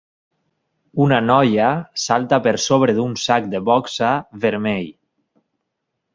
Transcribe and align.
Una 1.03 1.19
noia 1.25 1.67
salta 2.05 2.39
per 2.47 2.55
sobre 2.65 2.97
d'un 3.01 3.13
sac 3.25 3.51
de 3.53 3.63
boxa 3.69 4.11
vermell. 4.49 4.91